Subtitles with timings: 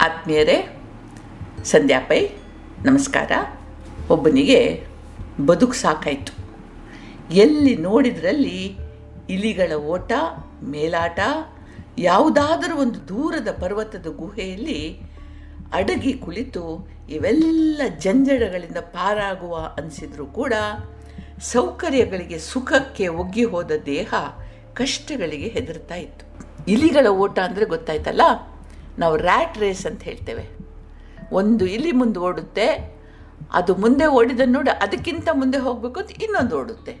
[0.00, 0.82] ಆತ್ಮೀಯರೇ,
[1.64, 2.28] ಸಂಧ್ಯಾಪೈ,
[2.84, 3.32] ನಮಸ್ಕಾರ.
[4.10, 4.86] ಒಬ್ಬನಿಗೆ
[5.46, 6.32] ಬದುಕು ಸಾಕಾಯಿತು.
[7.34, 8.76] ಎಲ್ಲಿ ನೋಡಿದ್ರಲ್ಲಿ
[9.30, 10.12] ಇಲಿಗಳ ಓಟ,
[10.62, 11.20] ಮೇಲಾಟ,
[11.98, 15.00] ಯಾವುದಾದರೂ ಒಂದು ದೂರದ ಪರ್ವತದ ಗುಹೆಯಲ್ಲಿ
[15.72, 20.54] ಅಡಗಿ ಕುಳಿತು ಇವೆಲ್ಲ ಜಂಜಡಗಳಿಂದ ಪಾರಾಗುವ ಅನಿಸಿದ್ರೂ ಕೂಡ
[21.42, 24.14] ಸೌಕರ್ಯಗಳಿಗೆ ಸುಖಕ್ಕೆ ಒಗ್ಗಿ ಹೋದ ದೇಹ
[24.74, 26.24] ಕಷ್ಟಗಳಿಗೆ ಹೆದರ್ತಾ ಇತ್ತು.
[26.68, 28.22] ಇಲಿಗಳ ಓಟ ಅಂದರೆ ಗೊತ್ತಾಯ್ತಲ್ಲ?
[29.00, 30.44] ನಾವು ರ್ಯಾಟ್ ರೇಸ್ ಅಂತ ಹೇಳ್ತೇವೆ.
[31.40, 32.66] ಒಂದು ಇಲಿ ಮುಂದೆ ಓಡುತ್ತೆ,
[33.58, 36.94] ಅದು ಮುಂದೆ ಓಡಿದನ್ನು ನೋಡಿ, ಅದಕ್ಕಿಂತ ಮುಂದೆ ಹೋಗಬೇಕು ಅಂತ ಇನ್ನೊಂದು ಓಡುತ್ತೆ.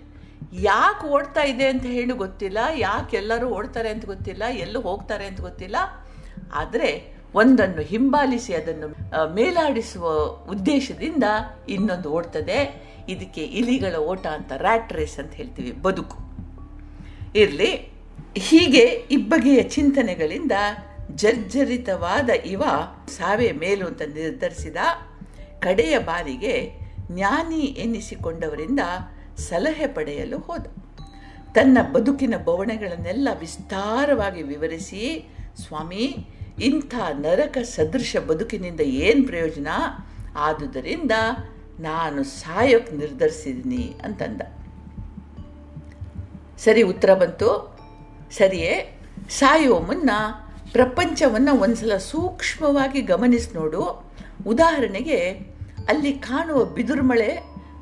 [0.68, 5.76] ಯಾಕೆ ಓಡ್ತಾ ಇದೆ ಅಂತ ಹೇಳಿ ಗೊತ್ತಿಲ್ಲ, ಯಾಕೆ ಎಲ್ಲರೂ ಓಡ್ತಾರೆ ಅಂತ ಗೊತ್ತಿಲ್ಲ, ಎಲ್ಲೂ ಹೋಗ್ತಾರೆ ಅಂತ ಗೊತ್ತಿಲ್ಲ.
[6.60, 6.90] ಆದರೆ
[7.40, 8.86] ಒಂದನ್ನು ಹಿಂಬಾಲಿಸಿ, ಅದನ್ನು
[9.38, 10.06] ಮೇಲಾಡಿಸುವ
[10.54, 11.26] ಉದ್ದೇಶದಿಂದ
[11.76, 12.58] ಇನ್ನೊಂದು ಓಡ್ತದೆ.
[13.12, 16.18] ಇದಕ್ಕೆ ಇಲಿಗಳ ಓಟ ಅಂತ ರ್ಯಾಟ್ ರೇಸ್ ಅಂತ ಹೇಳ್ತೀವಿ, ಬದುಕು.
[17.42, 17.70] ಇರಲಿ,
[18.48, 18.84] ಹೀಗೆ
[19.16, 20.54] ಇಬ್ಬಗೆಯ ಚಿಂತನೆಗಳಿಂದ
[21.16, 22.62] ಜರ್ಜರಿತವಾದ ಇವ
[23.08, 24.76] ಸಾವೇ ಮೇಲು ಅಂತ ನಿರ್ಧರಿಸಿದ
[25.60, 26.72] ಕಡೆಯ ಬಾರಿಗೆ
[27.10, 28.80] ಜ್ಞಾನಿ ಎನ್ನಿಸಿಕೊಂಡವರಿಂದ
[29.36, 30.66] ಸಲಹೆ ಪಡೆಯಲು ಹೋದ.
[31.54, 35.34] ತನ್ನ ಬದುಕಿನ ಬವಣೆಗಳನ್ನೆಲ್ಲ ವಿಸ್ತಾರವಾಗಿ ವಿವರಿಸಿ,
[35.66, 36.26] ಸ್ವಾಮಿ,
[36.62, 39.68] ಇಂಥ ನರಕ ಸದೃಶ ಬದುಕಿನಿಂದ ಏನು ಪ್ರಯೋಜನ?
[40.36, 41.12] ಆದುದರಿಂದ
[41.80, 44.40] ನಾನು ಸಾಯೋಕ್ಕೆ ನಿರ್ಧರಿಸಿದ್ದೀನಿ ಅಂತಂದ.
[46.58, 47.78] ಸರಿ, ಉತ್ತರ ಬಂತು.
[48.30, 50.10] ಸರಿಯೇ, ಸಾಯುವ ಮುನ್ನ
[50.72, 54.12] ಪ್ರಪಂಚವನ್ನು ಒಂದ್ಸಲ ಸೂಕ್ಷ್ಮವಾಗಿ ಗಮನಿಸಿ ನೋಡು.
[54.46, 55.30] ಉದಾಹರಣೆಗೆ,
[55.88, 57.38] ಅಲ್ಲಿ ಕಾಣುವ ಬಿದುರುಮಳೆ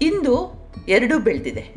[0.00, 1.74] ಇಂದು ಎರಡೂ ಬೆಳೆದಿದೆ.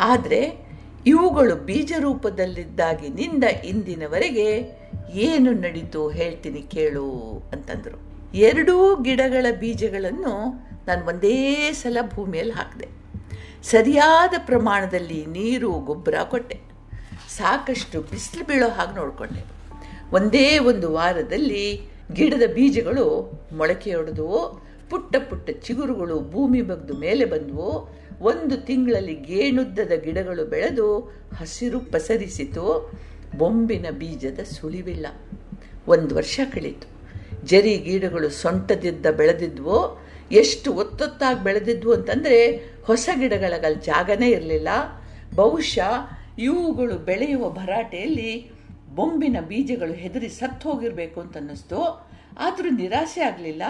[0.00, 0.68] ಆದರೆ,
[1.06, 4.66] ಇವುಗಳು ಬೀಜ ರೂಪದಲ್ಲಿದ್ದಾಗಿನಿಂದ ಇಂದಿನವರೆಗೆ
[5.12, 7.10] ಏನು ನಡೀತು ಹೇಳ್ತೀನಿ ಕೇಳು
[7.52, 7.98] ಅಂತಂದರು.
[8.36, 13.03] ಎರಡೂ ಗಿಡಗಳ ಬೀಜಗಳನ್ನು ನಾನು ಒಂದೇ ಸಲ ಭೂಮಿಯಲ್ಲಿ ಹಾಕಿದೆ.
[13.64, 16.60] ಸರಿಯಾದ ಪ್ರಮಾಣದಲ್ಲಿ ನೀರು, ಗೊಬ್ಬರ ಕೊಟ್ಟೆ.
[17.28, 19.44] ಸಾಕಷ್ಟು ಬಿಸಿಲು ಬೀಳೋ ಹಾಗೆ ನೋಡಿಕೊಂಡೆ.
[20.12, 21.80] ಒಂದೇ ಒಂದು ವಾರದಲ್ಲಿ
[22.12, 30.98] ಗಿಡದ ಬೀಜಗಳು ಮೊಳಕೆಯೊಡೆದವು ಪುಟ್ಟ ಪುಟ್ಟ ಚಿಗುರುಗಳು ಭೂಮಿ ಬಗ್ದು ಮೇಲೆ ಬಂದವು ಒಂದು ತಿಂಗಳಲ್ಲಿ ಗೇಣುದ್ದದ ಗಿಡಗಳು ಬೆಳೆದು
[31.40, 32.92] ಹಸಿರು ಪಸರಿಸಿತು.
[33.38, 35.06] ಬೊಂಬಿನ ಬೀಜದ ಸುಳಿವಿಲ್ಲ.
[35.88, 36.88] ಒಂದು ವರ್ಷ ಕಳೀತು.
[37.46, 40.04] ಜರಿ ಗಿಡಗಳು ಸೊಂಟದಿದ್ದ ಬೆಳೆದಿದ್ವು.
[40.32, 44.68] ಎಷ್ಟು ಒತ್ತೊತ್ತಾಗಿ ಬೆಳೆದಿದ್ವು ಅಂತಂದರೆ ಹೊಸ ಗಿಡಗಳ ಜಾಗನೇ ಇರಲಿಲ್ಲ.
[45.34, 45.92] ಬಹುಶಃ
[46.38, 48.50] ಇವುಗಳು ಬೆಳೆಯುವ ಭರಾಟೆಯಲ್ಲಿ
[48.94, 52.08] ಬೊಂಬಿನ ಬೀಜಗಳು ಹೆದರಿ ಸತ್ತು ಹೋಗಿರಬೇಕು ಅಂತ ಅನ್ನಿಸ್ತು.
[52.38, 53.62] ಆದರೂ ನಿರಾಸೆ ಆಗಲಿಲ್ಲ.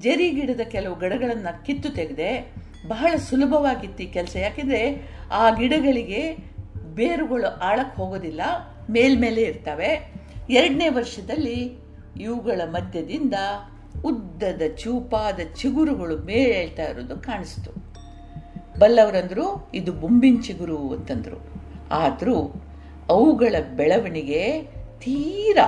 [0.00, 2.54] ಜರಿ ಗಿಡದ ಕೆಲವು ಗಿಡಗಳನ್ನು ಕಿತ್ತು ತೆಗೆದೆ
[2.88, 4.36] ಬಹಳ ಸುಲಭವಾಗಿತ್ತು ಈ ಕೆಲಸ.
[4.36, 6.36] ಯಾಕೆಂದರೆ ಆ ಗಿಡಗಳಿಗೆ
[6.94, 8.40] ಬೇರುಗಳು ಆಳಕ್ಕೆ ಹೋಗೋದಿಲ್ಲ
[8.90, 10.12] ಮೇಲ್ಮೇಲೆ ಇರ್ತವೆ.
[10.50, 11.78] ಎರಡನೇ ವರ್ಷದಲ್ಲಿ
[12.20, 13.34] ಇವುಗಳ ಮಧ್ಯದಿಂದ
[14.04, 17.87] ಉದ್ದದ ಚೂಪಾದ ಚಿಗುರುಗಳು ಮೇಳ್ತಾ ಇರೋದು ಕಾಣಿಸ್ತು.
[18.78, 21.36] ಬಲ್ಲವರಂದರು, ಇದು ಬೊಂಬಿನ ಚಿಗುರು ಅಂತಂದ್ರು.
[21.90, 22.62] ಆದರೂ,
[23.08, 24.62] ಅವುಗಳ ಬೆಳವಣಿಗೆ
[24.98, 25.58] ತೀರ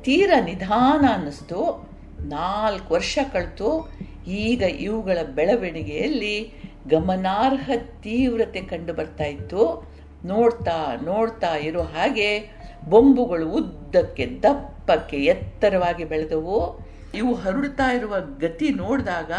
[0.00, 1.90] ತೀರ ನಿಧಾನ ಅನ್ನಿಸ್ತು.
[2.20, 3.92] ನಾಲ್ಕು ವರ್ಷ ಕಳೆತು.
[4.26, 6.54] ಈಗ ಇವುಗಳ ಬೆಳವಣಿಗೆಯಲ್ಲಿ
[6.90, 7.70] ಗಮನಾರ್ಹ
[8.02, 9.92] ತೀವ್ರತೆ ಕಂಡು ಬರ್ತಾ ಇತ್ತು.
[10.24, 12.50] ನೋಡ್ತಾ ನೋಡ್ತಾ ಇರೋ ಹಾಗೆ
[12.88, 16.86] ಬೊಂಬುಗಳು ಉದ್ದಕ್ಕೆ, ದಪ್ಪಕ್ಕೆ ಎತ್ತರವಾಗಿ ಬೆಳೆದವು.
[17.14, 19.32] ಇವು ಹರಡ್ತಾ ಇರುವ ಗತಿ ನೋಡಿದಾಗ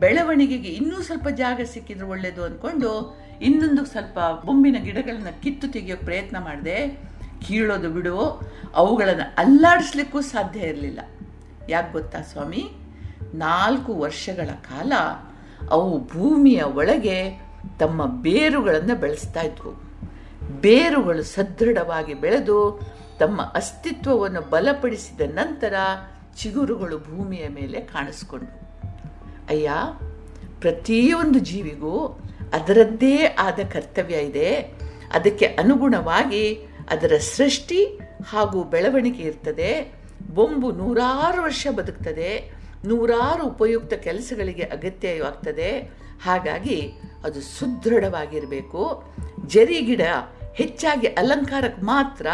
[0.00, 7.00] ಬೆಳವಣಿಗೆಗೆ ಇನ್ನೂ ಸ್ವಲ್ಪ ಜಾಗ ಸಿಕ್ಕಿದ್ರೆ ಒಳ್ಳೆಯದು ಅಂದ್ಕೊಂಡು ಇನ್ನೊಂದು ಸ್ವಲ್ಪ ಬೊಂಬಿನ ಗಿಡಗಳನ್ನ ಕಿತ್ತು ತೆಗೆಯೋ ಪ್ರಯತ್ನ ಮಾಡಿದೆ,
[7.46, 8.40] ಕೀಳೋದು ಬಿಡು.
[8.74, 11.00] ಅವುಗಳನ್ನು ಅಲ್ಲಾಡಿಸ್ಲಿಕ್ಕೂ ಸಾಧ್ಯ ಇರಲಿಲ್ಲ.
[11.68, 12.64] ಯಾಕೆ ಗೊತ್ತಾ ಸ್ವಾಮಿ?
[13.34, 14.92] ನಾಲ್ಕು ವರ್ಷಗಳ ಕಾಲ
[15.70, 17.40] ಅವು ಭೂಮಿಯ ಒಳಗೆ
[17.78, 19.72] ತಮ್ಮ ಬೇರುಗಳನ್ನು ಬೆಳೆಸ್ತಾ ಇದ್ವು.
[20.60, 22.80] ಬೇರುಗಳು ಸದೃಢವಾಗಿ ಬೆಳೆದು
[23.18, 25.74] ತಮ್ಮ ಅಸ್ತಿತ್ವವನ್ನು ಬಲಪಡಿಸಿದ ನಂತರ
[26.36, 28.63] ಚಿಗುರುಗಳು ಭೂಮಿಯ ಮೇಲೆ ಕಾಣಿಸ್ಕೊಂಡ್ವು.
[29.48, 29.70] ಅಯ್ಯ,
[30.60, 32.20] ಪ್ರತಿಯೊಂದು ಜೀವಿಗೂ
[32.52, 34.60] ಅದರದ್ದೇ ಆದ ಕರ್ತವ್ಯ ಇದೆ.
[35.12, 36.54] ಅದಕ್ಕೆ ಅನುಗುಣವಾಗಿ
[36.90, 39.94] ಅದರ ಸೃಷ್ಟಿ ಹಾಗೂ ಬೆಳವಣಿಗೆ ಇರ್ತದೆ.
[40.34, 42.52] ಬೊಂಬು ನೂರಾರು ವರ್ಷ ಬದುಕ್ತದೆ.
[42.84, 45.80] ನೂರಾರು ಉಪಯುಕ್ತ ಕೆಲಸಗಳಿಗೆ ಅಗತ್ಯವಾಗ್ತದೆ.
[46.22, 46.92] ಹಾಗಾಗಿ
[47.24, 49.04] ಅದು ಸುದೃಢವಾಗಿರಬೇಕು.
[49.46, 50.00] ಜರಿ ಗಿಡ
[50.54, 52.26] ಹೆಚ್ಚಾಗಿ ಅಲಂಕಾರಕ್ಕೆ ಮಾತ್ರ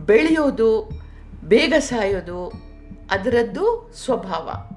[0.00, 0.90] ಬೆಳೆಯೋದು,
[1.44, 2.46] ಬೇಗ ಸಾಯೋದು,
[3.10, 4.73] ಅದರದ್ದು ಸ್ವಭಾವ.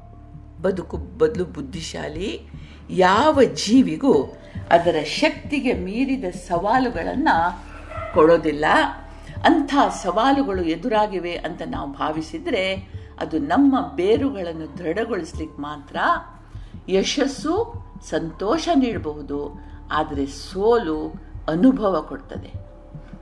[0.61, 2.49] ಬದುಕು ಬದಲು ಬುದ್ಧಿಶಾಲಿ
[2.89, 4.37] ಯಾವ ಜೀವಿಗೂ
[4.69, 7.65] ಅದರ ಶಕ್ತಿಗೆ ಮೀರಿದ ಸವಾಲುಗಳನ್ನು
[8.13, 8.65] ಕೊಡೋದಿಲ್ಲ.
[9.45, 15.95] ಅಂಥ ಸವಾಲುಗಳು ಎದುರಾಗಿವೆ ಅಂತ ನಾವು ಭಾವಿಸಿದರೆ ಅದು ನಮ್ಮ ಬೇರುಗಳನ್ನು ದೃಢಗೊಳಿಸ್ಲಿಕ್ಕೆ ಮಾತ್ರ
[16.89, 17.73] ಯಶಸ್ಸು,
[18.09, 19.59] ಸಂತೋಷ ನೀಡಬಹುದು.
[19.91, 21.07] ಆದರೆ ಸೋಲು
[21.49, 22.53] ಅನುಭವ ಕೊಡ್ತದೆ.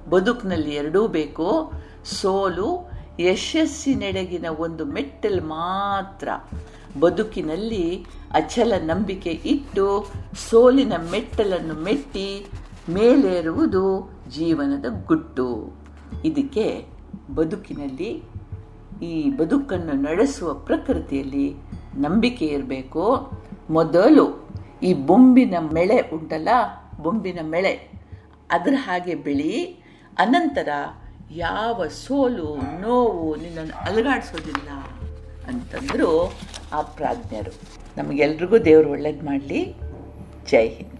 [0.09, 1.71] ಬದುಕಿನಲ್ಲಿ ಎರಡೂ ಬೇಕು.
[2.05, 6.29] ಸೋಲು ಯಶಸ್ಸಿನೆಡೆಗಿನ ಒಂದು ಮೆಟ್ಟಲು ಮಾತ್ರ.
[6.99, 9.85] ಬದುಕಿನಲ್ಲಿ ಅಚಲ ನಂಬಿಕೆ ಇಟ್ಟು
[10.49, 12.45] ಸೋಲಿನ ಮೆಟ್ಟಲನ್ನು ಮೆಟ್ಟಿ
[12.89, 13.83] ಮೇಲೇರುವುದು
[14.29, 15.73] ಜೀವನದ ಗುಟ್ಟು.
[16.25, 16.85] ಇದಕ್ಕೆ
[17.35, 18.23] ಬದುಕಿನಲ್ಲಿ
[19.01, 21.53] ಈ ಬದುಕನ್ನು ನಡೆಸುವ ಪ್ರಕೃತಿಯಲ್ಲಿ
[21.97, 23.03] ನಂಬಿಕೆ ಇರಬೇಕು.
[23.69, 24.25] ಮೊದಲು
[24.83, 26.49] ಈ ಬೊಂಬಿನ ಮೆಳೆ ಉಂಟಲ್ಲ,
[27.01, 27.73] ಬೊಂಬಿನ ಮೆಳೆ.
[28.51, 29.53] ಅದರ ಹಾಗೆ ಬೆಳಿ,
[30.17, 30.69] ಅನಂತರ
[31.31, 32.49] ಯಾವ ಸೋಲು
[32.81, 34.69] ನೋವು ನಿನ್ನನ್ನು ಅಲುಗಾಡಿಸೋದಿಲ್ಲ
[35.47, 36.11] ಅಂತಂದ್ರು
[36.75, 37.51] ಆ ಪ್ರಾಜ್ಞರು.
[37.97, 39.75] ನಮಗೆಲ್ರಿಗೂ ದೇವರು ಒಳ್ಳೇದು ಮಾಡಲಿ.
[40.51, 40.94] ಜೈ ಹಿಂದ್.